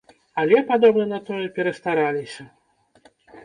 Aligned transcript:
Але, 0.43 0.61
падобна 0.71 1.05
на 1.11 1.19
тое, 1.29 1.43
перастараліся. 1.59 2.51